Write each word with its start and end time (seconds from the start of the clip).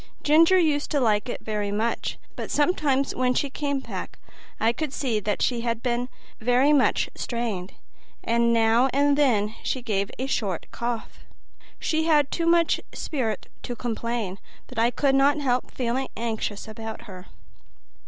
Ginger 0.23 0.57
used 0.57 0.89
to 0.89 0.99
like 0.99 1.29
it 1.29 1.41
very 1.41 1.71
much, 1.71 2.17
but 2.35 2.49
sometimes 2.49 3.13
when 3.13 3.35
she 3.35 3.51
came 3.51 3.79
back 3.81 4.17
I 4.59 4.73
could 4.73 4.93
see 4.93 5.19
that 5.19 5.43
she 5.43 5.61
had 5.61 5.83
been 5.83 6.09
very 6.39 6.73
much 6.73 7.07
strained, 7.13 7.73
and 8.23 8.51
now 8.51 8.89
and 8.93 9.15
then 9.15 9.53
she 9.61 9.83
gave 9.83 10.09
a 10.17 10.25
short 10.25 10.65
cough. 10.71 11.19
She 11.77 12.05
had 12.05 12.31
too 12.31 12.47
much 12.47 12.81
spirit 12.91 13.45
to 13.61 13.75
complain, 13.75 14.39
but 14.65 14.79
I 14.79 14.89
could 14.89 15.13
not 15.13 15.37
help 15.39 15.69
feeling 15.69 16.07
anxious 16.17 16.67
about 16.67 17.03
her. 17.03 17.27